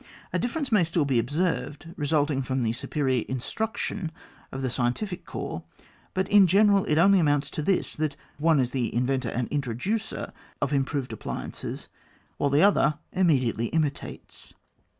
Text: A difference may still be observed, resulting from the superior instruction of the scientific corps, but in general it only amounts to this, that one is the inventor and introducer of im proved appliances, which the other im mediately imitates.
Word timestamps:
A 0.33 0.39
difference 0.39 0.71
may 0.71 0.83
still 0.83 1.05
be 1.05 1.19
observed, 1.19 1.93
resulting 1.95 2.41
from 2.41 2.63
the 2.63 2.73
superior 2.73 3.23
instruction 3.27 4.11
of 4.51 4.63
the 4.63 4.69
scientific 4.71 5.25
corps, 5.27 5.61
but 6.15 6.27
in 6.27 6.47
general 6.47 6.85
it 6.85 6.97
only 6.97 7.19
amounts 7.19 7.51
to 7.51 7.61
this, 7.61 7.95
that 7.97 8.15
one 8.39 8.59
is 8.59 8.71
the 8.71 8.91
inventor 8.95 9.29
and 9.29 9.47
introducer 9.49 10.33
of 10.59 10.73
im 10.73 10.85
proved 10.85 11.13
appliances, 11.13 11.87
which 12.39 12.51
the 12.51 12.63
other 12.63 12.97
im 13.13 13.27
mediately 13.27 13.67
imitates. 13.67 14.55